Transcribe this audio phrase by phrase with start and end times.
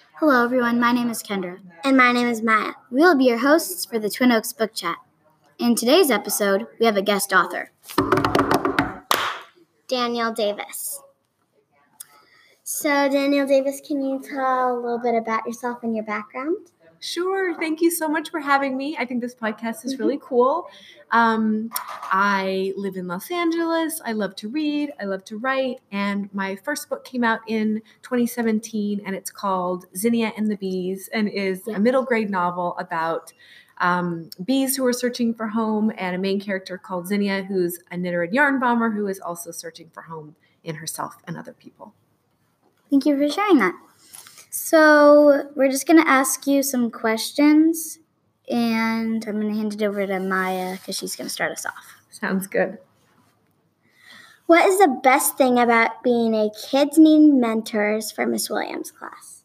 [0.00, 0.80] Hello, everyone.
[0.80, 1.58] My name is Kendra.
[1.84, 2.72] And my name is Maya.
[2.90, 4.96] We will be your hosts for the Twin Oaks Book Chat.
[5.58, 7.70] In today's episode, we have a guest author.
[9.88, 11.00] Danielle Davis.
[12.62, 16.56] So, Danielle Davis, can you tell a little bit about yourself and your background?
[17.04, 17.54] Sure.
[17.58, 18.96] Thank you so much for having me.
[18.98, 20.70] I think this podcast is really cool.
[21.10, 24.00] Um, I live in Los Angeles.
[24.06, 24.90] I love to read.
[24.98, 25.80] I love to write.
[25.92, 31.10] And my first book came out in 2017, and it's called Zinnia and the Bees,
[31.12, 33.34] and is a middle grade novel about
[33.78, 37.98] um, bees who are searching for home, and a main character called Zinnia, who's a
[37.98, 41.92] knitter and yarn bomber who is also searching for home in herself and other people.
[42.88, 43.74] Thank you for sharing that.
[44.56, 47.98] So, we're just going to ask you some questions,
[48.48, 51.66] and I'm going to hand it over to Maya because she's going to start us
[51.66, 51.96] off.
[52.08, 52.78] Sounds good.
[54.46, 59.42] What is the best thing about being a Kids Need Mentors for Miss Williams class?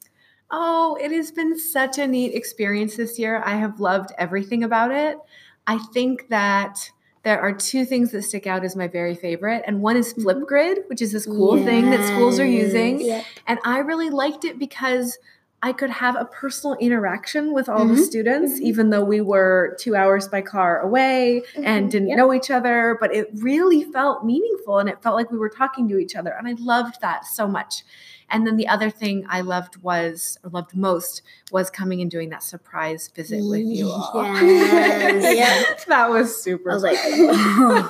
[0.52, 3.42] Oh, it has been such a neat experience this year.
[3.44, 5.18] I have loved everything about it.
[5.66, 6.92] I think that
[7.30, 10.50] there are two things that stick out as my very favorite, and one is Flipgrid,
[10.50, 10.88] mm-hmm.
[10.88, 13.00] which is this cool thing that schools are using.
[13.00, 13.24] Yeah.
[13.46, 15.20] And I really liked it because
[15.62, 18.00] I could have a personal interaction with all the Mhm.
[18.06, 21.92] students, even though we were two hours by car away and Mhm.
[21.92, 22.18] didn't Yep.
[22.18, 22.98] know each other.
[23.00, 26.32] But it really felt meaningful and it felt like we were talking to each other.
[26.32, 27.84] And I loved that so much.
[28.32, 32.30] And then the other thing I loved was, or loved most, was coming and doing
[32.30, 34.24] that surprise visit with you all.
[34.42, 35.84] Yes.
[35.88, 36.72] that was super.
[36.72, 37.90] I was like, fun.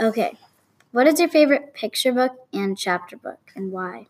[0.00, 0.36] okay.
[0.92, 4.08] What is your favorite picture book and chapter book, and why?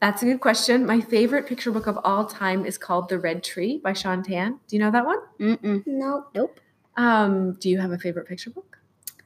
[0.00, 0.86] That's a good question.
[0.86, 4.58] My favorite picture book of all time is called The Red Tree by Shaun Tan.
[4.66, 5.18] Do you know that one?
[5.38, 5.82] Mm-mm.
[5.86, 6.30] Nope.
[6.34, 6.58] Nope.
[6.96, 8.78] Um, do you have a favorite picture book?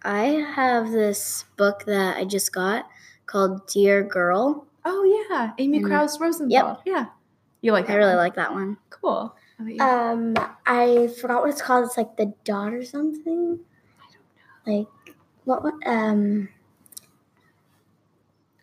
[0.03, 2.89] I have this book that I just got
[3.27, 4.67] called Dear Girl.
[4.85, 5.85] Oh yeah, Amy Mm.
[5.89, 6.51] Krouse Rosenthal.
[6.51, 6.81] Yep.
[6.85, 7.07] Yeah,
[7.63, 7.95] you like that?
[7.95, 8.19] I really one?
[8.19, 8.77] like that one.
[8.91, 9.35] Cool.
[9.57, 9.81] How about you?
[9.81, 10.35] Um,
[10.67, 11.87] I forgot what it's called.
[11.87, 13.61] It's like the dot or something.
[13.99, 14.13] I
[14.67, 14.79] don't know.
[15.07, 15.15] Like
[15.45, 15.63] what?
[15.63, 16.49] what um.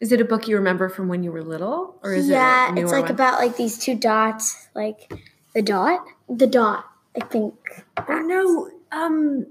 [0.02, 2.76] Is it a book you remember from when you were little, or is yeah, it?
[2.76, 3.12] Yeah, it's like one?
[3.12, 5.14] about like these two dots, like
[5.54, 6.04] The Dot?
[6.28, 6.86] the dot.
[7.16, 7.54] I think.
[8.10, 9.46] Oh no, um,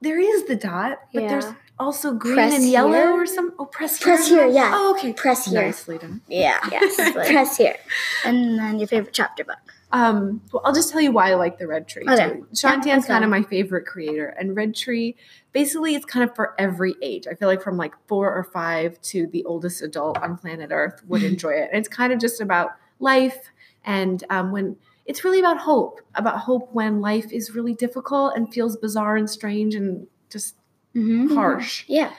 [0.00, 1.46] there is the dot, but there's
[1.78, 3.12] also green Press and yellow here?
[3.12, 3.52] or some.
[3.58, 4.44] Oh, press Press here.
[4.44, 4.72] here, yeah.
[4.74, 5.12] Oh, okay.
[5.12, 5.62] Press here.
[5.62, 6.20] Nicely done.
[6.28, 6.58] Yeah.
[6.70, 7.76] Yes, press here.
[8.24, 9.58] and then your favorite chapter book.
[9.90, 12.04] Um, well, I'll just tell you why I like the Red Tree.
[12.08, 12.30] Okay.
[12.34, 12.46] Too.
[12.54, 15.16] Shaun Yeah, Tan's kind of my favorite creator, and Red Tree,
[15.52, 17.26] basically, it's kind of for every age.
[17.26, 21.02] I feel like from like four or five to the oldest adult on planet Earth
[21.06, 21.68] would enjoy it.
[21.72, 23.50] And it's kind of just about life,
[23.84, 24.76] and um, when
[25.06, 29.28] it's really about hope, about hope when life is really difficult and feels bizarre and
[29.28, 30.54] strange and just
[30.94, 31.34] Mm-hmm.
[31.34, 31.84] harsh.
[31.86, 32.12] Yeah.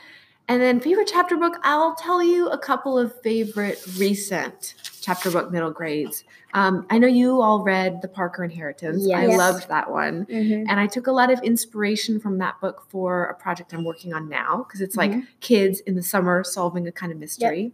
[0.50, 5.52] And then favorite chapter book, I'll tell you a couple of favorite recent chapter book
[5.52, 6.24] middle grades.
[6.56, 9.08] Um, I know you all read The Parker Inheritance.
[9.14, 10.26] I loved that one.
[10.26, 10.68] Mm-hmm.
[10.68, 14.12] And I took a lot of inspiration from that book for a project I'm working
[14.12, 15.28] on now because it's like Mhm.
[15.40, 17.72] kids in the summer solving a kind of mystery.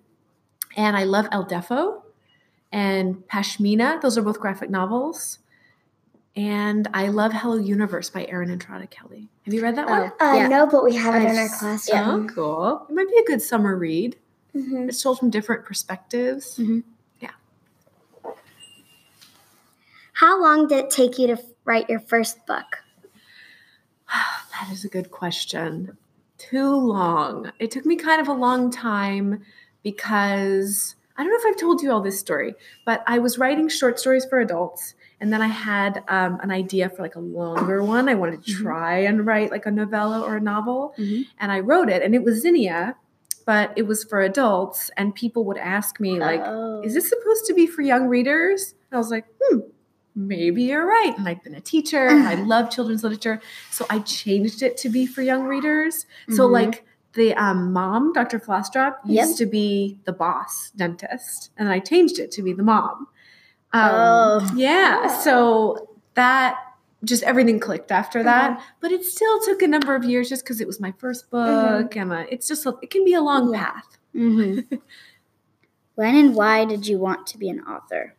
[0.76, 2.02] And I love El Deafo
[2.74, 4.02] and Pashmina.
[4.02, 5.40] Those are both graphic novels.
[6.36, 9.30] And I love Hello Universe by Erin Entrada Kelly.
[9.44, 10.12] Have you read that one?
[10.20, 10.48] Oh, Uh, yeah.
[10.50, 12.28] No, but we have it in our I've- classroom.
[12.30, 12.86] Oh, cool.
[12.90, 14.18] It might be a good summer read.
[14.54, 14.90] Mhm.
[14.90, 16.58] It's told from different perspectives.
[16.58, 16.84] Mhm.
[20.20, 22.84] How long did it take you to write your first book?
[24.54, 25.98] That is a good question.
[26.38, 27.52] Too long.
[27.60, 29.44] It took me kind of a long time
[29.84, 33.68] because I don't know if I've told you all this story, but I was writing
[33.68, 34.94] short stories for adults.
[35.22, 38.10] And then I had um, an idea for like a longer one.
[38.10, 38.62] I wanted to Mhm.
[38.62, 40.94] try and write like a novella or a novel.
[40.98, 41.26] Mhm.
[41.40, 42.96] And I wrote it, and it was Zinnia,
[43.46, 44.92] but it was for adults.
[44.98, 46.82] And people would ask me, like, Oh.
[46.84, 48.76] is this supposed to be for young readers?
[48.92, 49.60] And I was like, hmm,
[50.16, 51.14] maybe you're right.
[51.18, 53.40] And I'd been a teacher and I love children's literature.
[53.72, 56.06] So I changed it to be for young readers.
[56.30, 56.52] So Mhm.
[56.52, 58.40] like the um, mom, Dr.
[58.40, 59.26] Flosstrop, Yep.
[59.28, 61.52] used to be the boss dentist.
[61.58, 63.08] And I changed it to be the mom.
[63.76, 64.52] Um, Oh.
[64.56, 65.08] Yeah.
[65.20, 66.58] So that
[67.04, 68.52] just everything clicked after that.
[68.52, 68.62] Uh-huh.
[68.82, 71.96] But it still took a number of years just because it was my first book.
[71.96, 73.66] And uh, it's just, a, it can be a long Yeah.
[73.66, 73.98] path.
[74.16, 74.82] Mhm.
[75.96, 78.16] when and why did you want to be an author?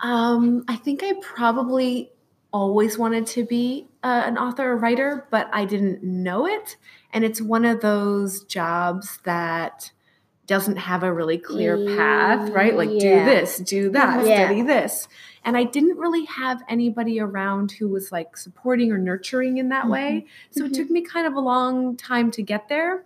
[0.00, 2.10] Um, I think I probably
[2.52, 6.76] always wanted to be uh, an author or writer, but I didn't know it.
[7.12, 9.90] And it's one of those jobs that
[10.46, 12.76] doesn't have a really clear path, right?
[12.76, 14.44] Like do this, do that, Yeah.
[14.46, 15.06] study this.
[15.44, 19.88] And I didn't really have anybody around who was like supporting or nurturing in that
[19.88, 20.26] way.
[20.50, 20.76] So it Mhm.
[20.76, 23.04] took me kind of a long time to get there.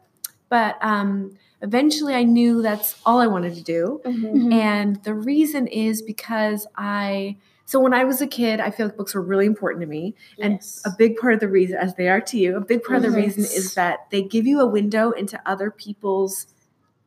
[0.48, 4.00] But um, eventually I knew that's all I wanted to do.
[4.04, 4.52] Mhm.
[4.52, 8.96] And the reason is because I, so when I was a kid, I feel like
[8.96, 10.14] books were really important to me.
[10.38, 12.96] And a big part of the reason, as they are to you, a big part
[12.98, 16.46] of the reason is that they give you a window into other people's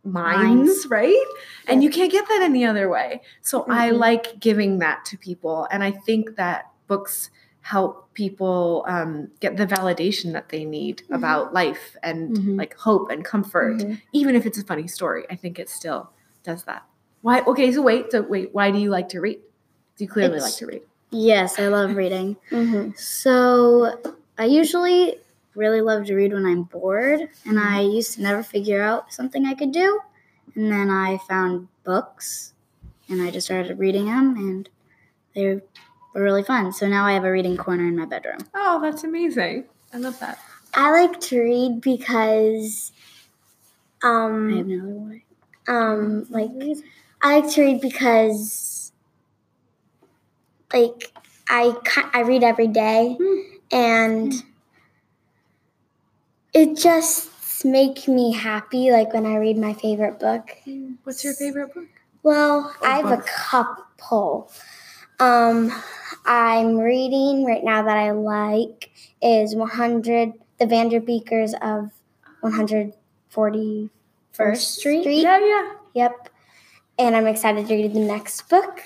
[0.03, 1.25] minds, right?
[1.67, 3.21] And you can't get that any other way.
[3.41, 3.97] So I Mhm.
[3.99, 5.67] like giving that to people.
[5.71, 7.29] And I think that books
[7.61, 11.15] help people um, get the validation that they need Mhm.
[11.17, 12.57] about life and Mhm.
[12.57, 14.01] like hope and comfort Mhm.
[14.13, 16.09] even if it's a funny story, I think it still
[16.43, 16.83] does that.
[17.21, 17.41] Why?
[17.41, 19.39] Okay, so wait, so wait, why do you like to read?
[19.97, 20.81] Do you clearly It's- like to read?
[21.11, 22.37] Yes, I love reading.
[22.49, 22.97] Mhm.
[22.97, 23.99] So
[24.37, 25.19] I usually
[25.55, 29.45] really love to read when I'm bored, and I used to never figure out something
[29.45, 29.99] I could do.
[30.55, 32.53] And then I found books,
[33.07, 34.69] and I just started reading them, and
[35.35, 35.61] they were
[36.13, 36.71] really fun.
[36.73, 38.39] So now I have a reading corner in my bedroom.
[38.53, 39.65] Oh, that's amazing.
[39.93, 40.39] I love that.
[40.73, 42.91] I like to read because,
[44.03, 45.23] I have um, no other way.
[45.67, 46.51] um, like
[47.21, 48.91] I like to read because,
[50.73, 51.11] like,
[51.47, 51.75] I
[52.13, 53.17] I read every day,
[53.71, 54.33] and
[56.53, 58.91] it just makes me happy.
[58.91, 60.55] Like when I read my favorite book.
[61.03, 61.87] What's your favorite book?
[62.23, 64.51] Well, Or I have a couple.
[65.19, 65.71] Um,
[66.25, 68.91] I'm reading right now that I like
[69.21, 71.91] is 100 The Vanderbeekers of
[72.43, 73.89] 141st
[74.57, 75.05] Street.
[75.05, 75.71] Yeah, yeah.
[75.93, 76.29] Yep.
[76.97, 78.81] And I'm excited to read the next book.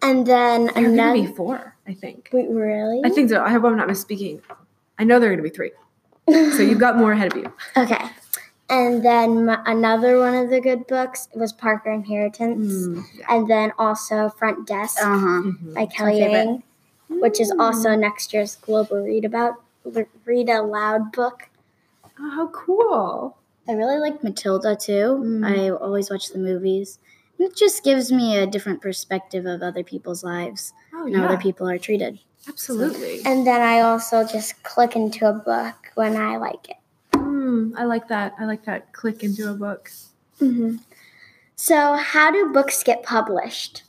[0.00, 1.16] And then There are going another.
[1.22, 2.28] to be four, I think.
[2.32, 3.02] Wait, really?
[3.04, 3.42] I think so.
[3.42, 4.40] I hope I'm not misspeaking.
[4.98, 5.72] I know there are going to be three.
[6.56, 7.52] So you've got more ahead of you.
[7.76, 8.04] okay.
[8.70, 12.72] And then m- another one of the good books was Parker Inheritance.
[12.88, 13.24] Mm, yeah.
[13.30, 14.98] And then also Front Desk.
[15.02, 15.42] Uh huh.
[15.42, 15.74] Mhm.
[15.74, 16.34] by Kelly favorite.
[16.44, 16.62] Yang,
[17.20, 19.54] which is also next year's global read about
[20.26, 21.48] read aloud book.
[22.20, 23.38] Oh, how cool.
[23.66, 25.16] I really like Matilda too.
[25.24, 25.46] Mm.
[25.46, 26.98] I always watch the movies.
[27.38, 31.36] It just gives me a different perspective of other people's lives Oh, and how other
[31.38, 32.18] people are treated.
[32.48, 33.20] Absolutely.
[33.24, 36.76] And then I also just click into a book when I like it.
[37.14, 38.34] Mm, I like that.
[38.38, 38.92] I like that.
[38.92, 39.90] Click into a book.
[40.38, 40.76] hmm
[41.56, 43.82] So, how do books get published?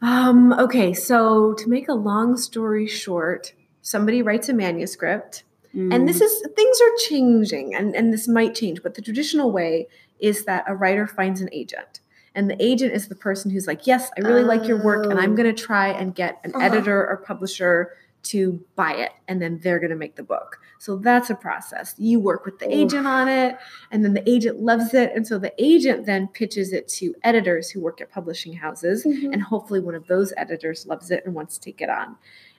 [0.00, 5.44] Um, okay, so to make a long story short, somebody writes a manuscript,
[5.74, 9.86] and this is things are changing, and, and this might change, but the traditional way
[10.18, 12.00] is that a writer finds an agent.
[12.34, 15.18] And the agent is the person who's like, Yes, I really like your work, and
[15.18, 15.36] I'm Oh.
[15.36, 16.64] gonna try and get an Uh-huh.
[16.64, 17.90] editor or publisher
[18.22, 20.58] to buy it, and then they're gonna make the book.
[20.78, 21.94] So that's a process.
[21.98, 23.56] You work with the agent on it,
[23.90, 27.70] and then the agent loves it, and so the agent then pitches it to editors
[27.70, 29.32] who work at publishing houses Mhm.
[29.32, 32.16] and hopefully one of those editors loves it and wants to take it on.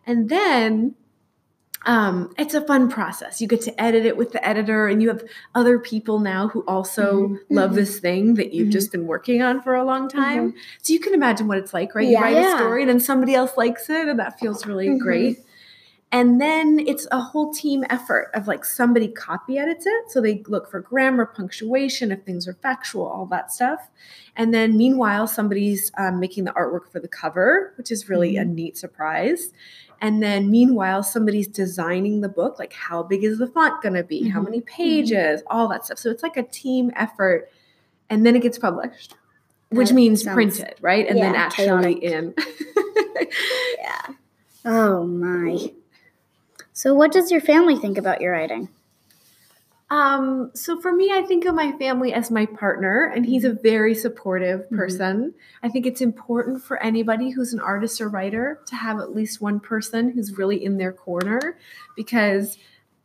[0.07, 0.95] And then
[1.87, 3.41] um, it's a fun process.
[3.41, 5.23] You get to edit it with the editor, and you have
[5.55, 7.39] other people now who also Mhm.
[7.49, 7.75] love Mhm.
[7.75, 8.71] this thing that you've Mhm.
[8.71, 10.53] just been working on for a long time.
[10.83, 12.05] So you can imagine what it's like, right?
[12.05, 12.21] You Yeah.
[12.21, 14.99] write a story, and then somebody else likes it, and that feels really Mhm.
[14.99, 15.39] great.
[16.13, 20.11] And then it's a whole team effort of like somebody copy edits it.
[20.11, 23.89] So they look for grammar, punctuation, if things are factual, all that stuff.
[24.35, 28.43] And then meanwhile, somebody's um, making the artwork for the cover, which is really a
[28.43, 29.53] neat surprise.
[30.01, 34.03] And then meanwhile, somebody's designing the book, like how big is the font going to
[34.03, 34.27] be?
[34.27, 34.45] How Mhm.
[34.45, 35.43] many pages?
[35.47, 35.97] All that stuff.
[35.99, 37.49] So it's like a team effort.
[38.09, 39.15] And then it gets published,
[39.69, 41.07] which That means sounds- printed, right?
[41.07, 42.03] And then yeah, actually chaotic.
[42.03, 42.33] in.
[43.79, 44.01] Yeah.
[44.65, 45.71] Oh my.
[46.81, 48.67] So, what does your family think about your writing?
[49.91, 53.53] Um, so for me, I think of my family as my partner, and he's a
[53.53, 54.77] very supportive Mhm.
[54.77, 55.33] person.
[55.61, 59.39] I think it's important for anybody who's an artist or writer to have at least
[59.39, 61.55] one person who's really in their corner
[61.95, 62.57] because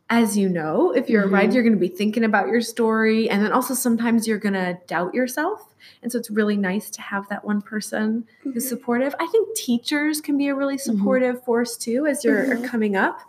[0.09, 3.29] as you know, if you're a writer, you're going to be thinking about your story,
[3.29, 5.73] and then also sometimes you're going to doubt yourself.
[6.01, 9.13] And so it's really nice to have that one person who's supportive.
[9.19, 12.63] I think teachers can be a really supportive force too as you're Mhm.
[12.65, 13.19] coming up.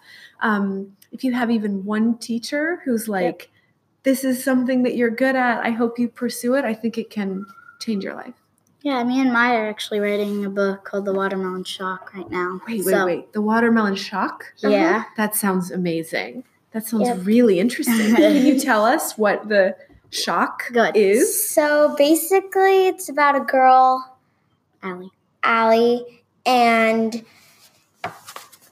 [0.40, 3.50] Um, if you have even one teacher who's like,
[4.04, 7.10] this is something that you're good at, I hope you pursue it, I think it
[7.10, 7.44] can
[7.80, 8.34] change your life.
[8.82, 12.60] Yeah, me and Maya are actually writing a book called The Watermelon Shock right now.
[12.68, 13.32] Wait, wait, So- wait.
[13.32, 14.52] The watermelon shock?
[14.58, 15.04] Yeah.
[15.16, 16.44] That sounds amazing.
[16.72, 17.18] That sounds Yep.
[17.24, 18.14] really interesting.
[18.16, 19.76] Can you tell us what the
[20.10, 20.96] shock Good.
[20.96, 21.48] is?
[21.50, 24.16] So basically, it's about a girl,
[24.82, 25.10] Allie.
[25.42, 26.04] Allie,
[26.44, 27.24] and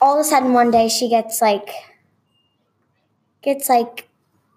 [0.00, 1.70] all of a sudden one day she gets like,
[3.42, 4.08] gets like,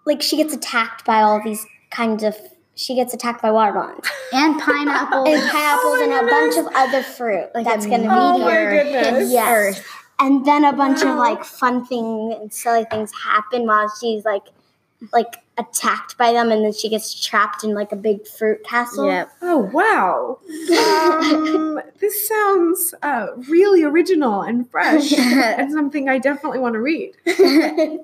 [0.06, 2.36] like she gets attacked by all these kinds of.
[2.76, 5.26] She gets attacked by watermelons And pineapple.
[5.28, 8.40] and pineapples Oh my and a bunch of other fruit Like that's gonna Oh be
[8.46, 8.84] my here.
[8.86, 9.32] goodness.
[9.34, 9.50] Yes.
[9.78, 9.99] Earth.
[10.20, 11.14] And then a bunch Wow.
[11.14, 14.44] of like fun things and silly things happen while she's like
[15.14, 19.06] like attacked by them, and then she gets trapped in like a big fruit castle.
[19.08, 19.30] Yep.
[19.42, 20.40] Oh wow!
[21.24, 27.14] Um, this sounds uh, really original and fresh, and something I definitely want to read.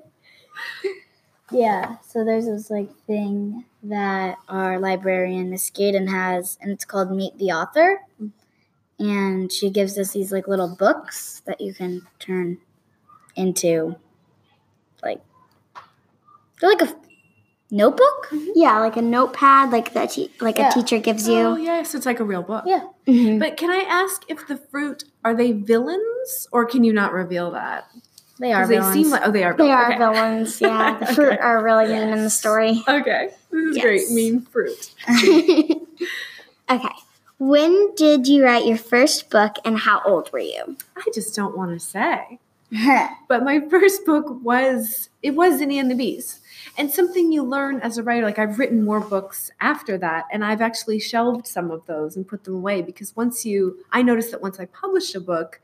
[1.52, 7.12] Yeah, so there's this like thing that our librarian Miss Gaden has, and it's called
[7.12, 8.00] Meet the Author,
[8.98, 12.58] and she gives us these like little books that you can turn
[13.36, 13.96] into,
[15.02, 15.20] like
[16.60, 16.94] they're like a
[17.70, 18.28] notebook.
[18.54, 20.70] yeah, like a notepad, like that, te- like Yeah.
[20.70, 21.64] a teacher gives you Oh you.
[21.64, 22.64] yes, it's like a real book.
[22.66, 23.38] Yeah, Mhm.
[23.38, 27.50] But can I ask if the fruit are they villains, or can you not reveal
[27.52, 27.88] that?
[28.38, 29.52] they are Because they seem like oh they are.
[29.54, 29.72] They villains.
[29.80, 29.98] are okay.
[29.98, 30.60] villains.
[30.60, 31.38] Yeah, the fruit Okay.
[31.38, 32.82] are really mean in the story.
[32.88, 33.84] Okay, this is Yes.
[33.84, 34.10] great.
[34.10, 34.90] Mean fruit.
[36.70, 36.88] okay.
[37.38, 40.76] When did you write your first book and how old were you?
[40.96, 42.38] I just don't want to say.
[43.28, 46.40] But my first book was it was Zinnia and the Bees.
[46.78, 50.44] And something you learn as a writer, like I've written more books after that, and
[50.44, 54.30] I've actually shelved some of those and put them away because once you I noticed
[54.30, 55.60] that once I published a book,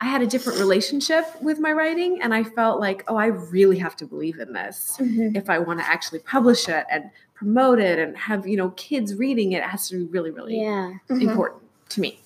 [0.00, 3.78] I had a different relationship with my writing and I felt like, oh, I really
[3.78, 5.34] have to believe in this mm-hmm.
[5.34, 9.14] if I want to actually publish it and promote it and have, you know, kids
[9.14, 10.94] reading it, it has to be really, really yeah.
[11.08, 11.22] Mhm.
[11.22, 12.20] important to me.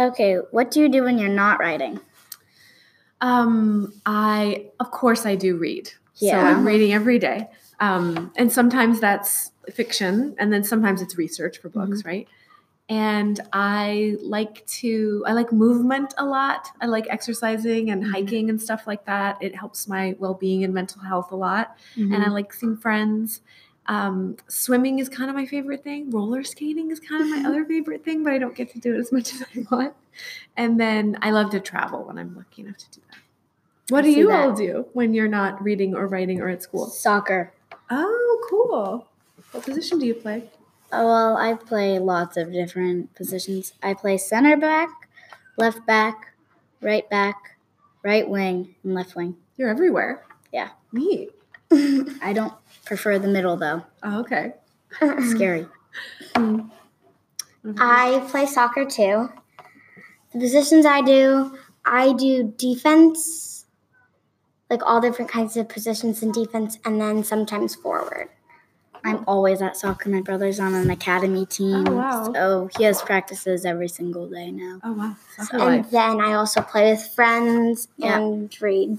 [0.00, 2.00] Okay, what do you do when you're not writing?
[3.20, 5.88] Um, I of course I do read.
[6.14, 6.42] So Yeah.
[6.48, 7.48] I'm reading every day.
[7.80, 12.26] Um, and sometimes that's fiction, and then sometimes it's research for books, right?
[12.90, 16.68] And I like to I like movement a lot.
[16.80, 18.10] I like exercising and Mhm.
[18.12, 19.36] hiking and stuff like that.
[19.42, 21.76] It helps my well-being and mental health a lot.
[21.96, 22.14] Mm-hmm.
[22.14, 23.42] And I like seeing friends.
[23.86, 26.10] Um, swimming is kind of my favorite thing.
[26.10, 28.94] Roller skating is kind of my other favorite thing, but I don't get to do
[28.94, 29.94] it as much as I want.
[30.56, 33.18] And then I love to travel when I'm lucky enough to do that.
[33.94, 34.48] What I do you that.
[34.48, 36.86] all do when you're not reading or writing or at school?
[36.86, 37.52] Soccer.
[37.90, 39.06] Oh, cool.
[39.52, 40.50] What position do you play?
[40.90, 43.72] Oh, well, I play lots of different positions.
[43.82, 44.88] I play center back,
[45.56, 46.32] left back,
[46.80, 47.58] right back,
[48.02, 49.36] right wing, and left wing.
[49.56, 50.24] You're everywhere.
[50.52, 50.70] Yeah.
[50.92, 51.30] Neat.
[51.70, 52.54] I don't
[52.86, 53.84] prefer the middle though.
[54.02, 54.54] Oh, okay.
[55.30, 55.66] Scary.
[57.64, 57.76] Mm-hmm.
[57.80, 59.28] I play soccer too.
[60.32, 63.66] The positions I do, I do defense,
[64.70, 68.28] like all different kinds of positions in defense, and then sometimes forward.
[69.08, 70.08] I'm always at soccer.
[70.10, 71.86] My brother's on an academy team.
[71.88, 72.32] Oh, wow.
[72.32, 74.80] So he has practices every single day now.
[74.84, 75.16] Oh, wow.
[75.36, 75.90] Soccer And life.
[75.90, 78.18] then I also play with friends Yeah.
[78.18, 78.98] and read.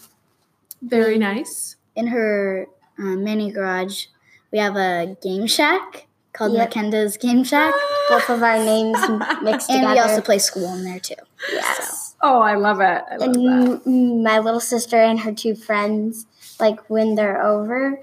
[0.81, 1.75] Very nice.
[1.95, 4.05] In her uh, mini garage,
[4.51, 6.71] we have a game shack called Yep.
[6.71, 7.73] Makenda's Game Shack.
[8.07, 8.97] Both of our names
[9.43, 9.93] mixed And together.
[9.93, 11.15] we also play school in there too.
[11.51, 12.15] yes.
[12.21, 13.01] Oh, I love it.
[13.11, 13.81] I love And that.
[13.87, 16.25] m- my little sister and her two friends,
[16.59, 17.99] like when they're over,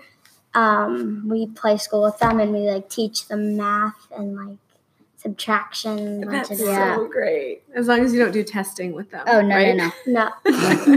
[0.56, 4.56] um, we play school with them and we like teach them math and like
[5.16, 6.22] subtraction.
[6.22, 6.96] That's of Yeah.
[6.96, 7.62] so great.
[7.74, 9.24] As long as you don't do testing with them.
[9.28, 9.76] Oh, no, right?
[9.76, 10.30] no, no.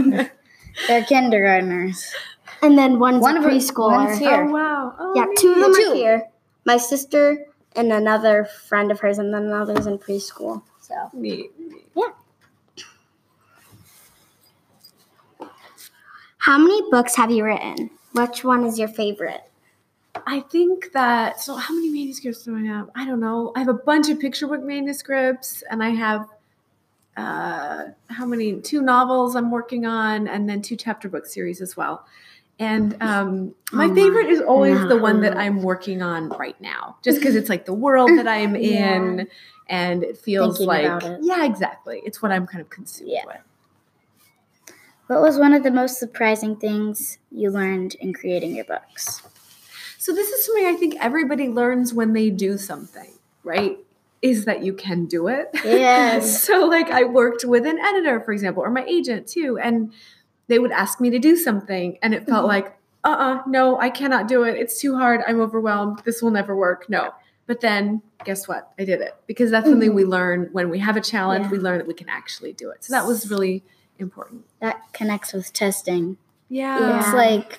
[0.00, 0.28] No.
[0.88, 2.12] They're kindergartners.
[2.62, 4.06] And then one's One a preschooler.
[4.06, 4.46] one's here.
[4.48, 4.94] Oh, wow.
[4.98, 5.90] Oh, Yeah, two of them Two.
[5.90, 6.28] are here.
[6.64, 10.62] My sister and another friend of hers, and then another's in preschool.
[10.80, 11.50] So Neat.
[11.58, 11.86] neat.
[16.38, 17.90] How many books have you written?
[18.12, 19.42] Which one is your favorite?
[20.30, 22.88] I think that so how many manuscripts do I have?
[22.94, 23.52] I don't know.
[23.56, 26.28] I have a bunch of picture book manuscripts and I have
[27.16, 31.76] uh how many two novels I'm working on and then two chapter book series as
[31.76, 32.06] well.
[32.60, 33.94] And um my Oh my.
[33.94, 36.96] favorite is always the one that I'm working on right now.
[37.02, 38.94] Just because it's like the world that I'm Yeah.
[38.94, 39.28] in
[39.68, 41.18] and it feels Thinking like it.
[41.22, 42.02] yeah, exactly.
[42.04, 43.24] It's what I'm kind of consumed Yeah.
[43.26, 43.36] with.
[45.08, 49.19] What was one of the most surprising things you learned in creating your books?
[50.00, 53.76] So this is something I think everybody learns when they do something, right?
[54.22, 55.50] Is that you can do it.
[55.62, 56.42] Yes.
[56.46, 59.92] so like I worked with an editor, for example, or my agent too, and
[60.46, 62.46] they would ask me to do something, and it felt mm-hmm.
[62.46, 64.56] like, uh-uh, no, I cannot do it.
[64.56, 65.20] It's too hard.
[65.28, 66.00] I'm overwhelmed.
[66.06, 66.88] This will never work.
[66.88, 67.12] No.
[67.46, 68.72] But then guess what?
[68.78, 70.12] I did it because that's something we mm-hmm.
[70.12, 71.44] learn when we have a challenge.
[71.44, 71.50] Yeah.
[71.50, 72.84] We learn that we can actually do it.
[72.84, 73.64] So that was really
[73.98, 74.46] important.
[74.60, 76.16] That connects with testing.
[76.48, 77.00] Yeah.
[77.00, 77.58] It's like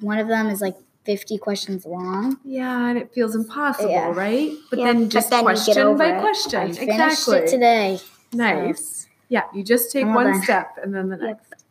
[0.00, 2.38] one of them is like 50 questions long.
[2.44, 4.12] Yeah, and it feels impossible, Yeah.
[4.12, 4.50] right?
[4.68, 6.20] But Yeah, then but just then question by it.
[6.20, 6.60] question.
[6.60, 7.38] I finished exactly.
[7.38, 7.98] it today.
[8.32, 9.06] Nice.
[9.28, 10.42] Yeah, you just take one done.
[10.42, 11.24] step and then the Yep.
[11.24, 11.64] next.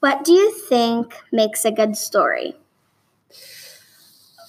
[0.00, 2.56] What do you think makes a good story?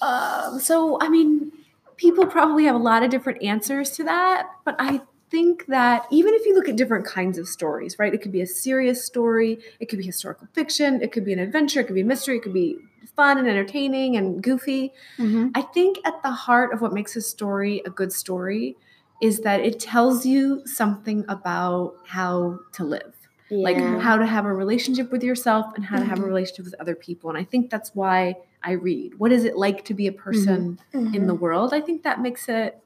[0.02, 1.52] Um, so, I mean,
[1.96, 5.00] people probably have a lot of different answers to that, but I
[5.30, 8.12] think that even if you look at different kinds of stories, right?
[8.14, 11.38] It could be a serious story, it could be historical fiction, it could be an
[11.38, 12.76] adventure, it could be a mystery, it could be
[13.16, 14.92] fun and entertaining and goofy.
[15.18, 15.50] Mhm.
[15.54, 18.76] I think at the heart of what makes a story a good story
[19.22, 23.14] is that it tells you something about how to live,
[23.50, 26.26] like how to have a relationship with yourself and how to have a Mhm.
[26.26, 27.30] relationship with other people.
[27.30, 29.18] And I think that's why I read.
[29.18, 31.72] What is it like to be a person in the world?
[31.72, 32.78] I think that makes it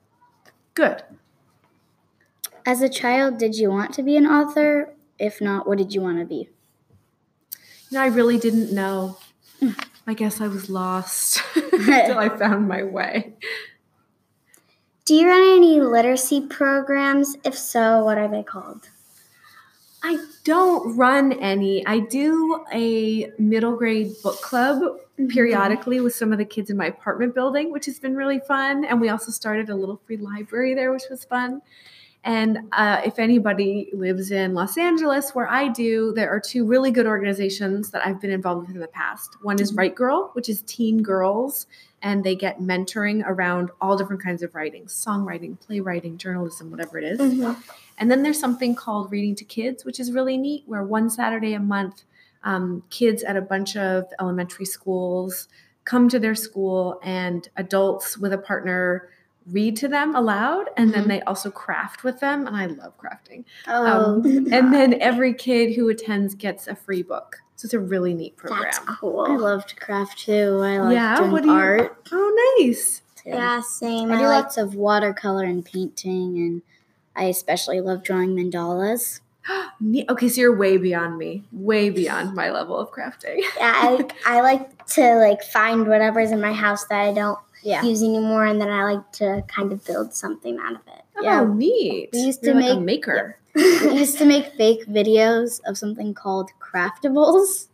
[0.74, 1.02] good.
[2.64, 4.94] As a child, did you want to be an author?
[5.18, 6.48] If not, what did you want to be?
[7.90, 9.16] You know, I really didn't know.
[10.06, 11.42] I guess I was lost
[11.72, 13.34] until I found my way.
[15.04, 17.36] Do you run any literacy programs?
[17.44, 18.88] If so, what are they called?
[20.02, 21.84] I don't run any.
[21.86, 25.26] I do a middle grade book club mm-hmm.
[25.26, 28.84] periodically with some of the kids in my apartment building, which has been really fun.
[28.84, 31.60] And we also started a little free library there, which was fun.
[32.22, 36.90] And uh, if anybody lives in Los Angeles, where I do, there are two really
[36.90, 39.36] good organizations that I've been involved with in the past.
[39.42, 41.66] One is WriteGirl, which is teen girls,
[42.02, 47.04] and they get mentoring around all different kinds of writing songwriting, playwriting, journalism, whatever it
[47.04, 47.20] is.
[47.96, 51.54] And then there's something called Reading to Kids, which is really neat, where one Saturday
[51.54, 52.04] a month,
[52.42, 55.48] um, kids at a bunch of elementary schools
[55.84, 59.08] come to their school and adults with a partner
[59.46, 61.08] read to them aloud and then Mhm.
[61.08, 65.74] they also craft with them and i love crafting Oh, um, and then every kid
[65.74, 69.20] who attends gets a free book so it's a really neat program That's cool.
[69.28, 70.60] I love to craft too.
[70.62, 71.96] I love Yeah, doing what do you- art.
[72.10, 73.30] oh nice Too.
[73.30, 74.10] Yeah, same.
[74.10, 76.62] I do like lots of watercolor and painting, and
[77.14, 79.20] I especially love drawing mandalas.
[80.10, 84.40] Okay so you're way beyond me way beyond my level of crafting yeah, I, I
[84.42, 87.82] like to like find whatever's in my house that I don't Yeah.
[87.82, 91.02] use anymore, and then I like to kind of build something out of it.
[91.16, 91.40] Oh, yeah.
[91.40, 94.86] oh neat We used You're to like a make- maker we used to make fake
[94.86, 97.66] videos of something called craftables,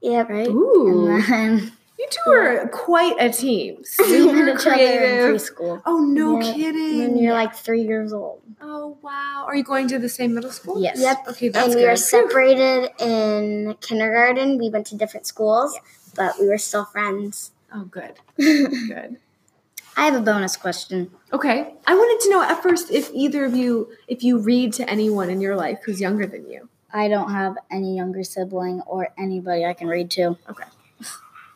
[0.00, 0.48] Yeah, right?
[0.48, 1.06] Ooh.
[1.08, 3.78] And then You two are quite a team.
[3.84, 5.30] Super met each other in creative.
[5.36, 5.82] preschool.
[5.86, 6.52] Oh no Yeah.
[6.52, 7.02] kidding!
[7.04, 8.42] And you're like three years old.
[8.60, 9.44] oh wow.
[9.46, 10.82] Are you going to the same middle school?
[10.82, 10.98] Yes.
[11.00, 11.18] Yep.
[11.28, 11.90] Okay, that's and we good.
[11.90, 14.58] were separated in kindergarten.
[14.58, 15.78] We went to different schools,
[16.16, 17.52] but we were still friends.
[17.74, 18.14] Oh, good.
[18.36, 19.16] Good.
[19.96, 21.10] I have a bonus question.
[21.32, 21.74] Okay.
[21.86, 25.28] I wanted to know at first if either of you, if you read to anyone
[25.28, 26.68] in your life who's younger than you.
[26.94, 30.36] I don't have any younger sibling or anybody I can read to.
[30.48, 30.64] Okay.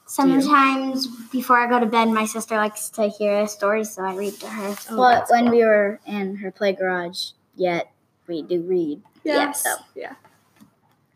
[0.07, 4.15] Sometimes before I go to bed, my sister likes to hear a story, so I
[4.15, 4.77] read to her.
[4.91, 5.53] Oh, but when cool.
[5.53, 7.91] we were in her play garage, yet
[8.29, 9.03] we do read.
[9.25, 10.15] Yeah, so Yeah.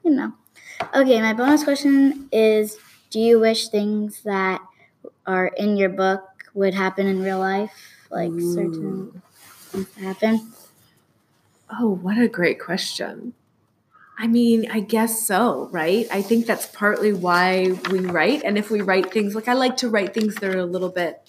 [0.05, 0.33] you know.
[0.93, 2.79] Okay, my bonus question is:
[3.11, 4.61] Do you wish things that
[5.31, 6.23] are in your book
[6.55, 7.73] would happen in real life,
[8.11, 9.23] like certain
[9.71, 10.53] things happen?
[11.71, 13.35] Oh, what a great question.
[14.19, 16.07] I mean, I guess so, right?
[16.11, 18.43] I think that's partly why we write.
[18.45, 20.91] And if we write things, like I like to write things that are a little
[20.91, 21.21] bit,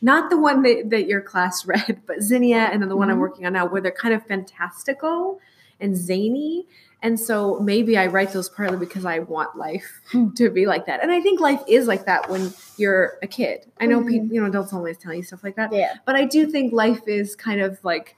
[0.00, 3.18] not the one that, that your class read, but Zinnia and then the one I'm
[3.18, 3.20] Mhm.
[3.20, 5.38] working on now, where they're kind of fantastical
[5.78, 6.66] and zany.
[7.02, 10.00] And so maybe I write those partly because I want life
[10.36, 11.02] to be like that.
[11.02, 13.64] And I think life is like that when you're a kid.
[13.80, 15.72] I know people, you know, adults always tell you stuff like that.
[15.72, 15.94] Yeah.
[16.04, 18.16] But I do think life is kind of like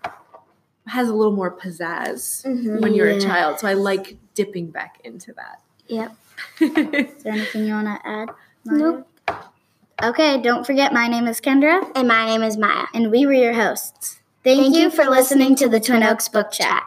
[0.88, 2.80] has a little more pizzazz Mhm.
[2.80, 3.60] when you're a child.
[3.60, 5.60] So I like dipping back into that.
[5.86, 6.16] Yep.
[6.60, 8.30] Is there anything you want to add?
[8.64, 8.78] Maya?
[8.78, 9.08] Nope.
[10.02, 12.86] Okay, don't forget my name is Kendra, And my name is Maya.
[12.94, 14.18] and we were your hosts.
[14.42, 16.82] Thank, you for listening to the Twin Oaks Book Chat.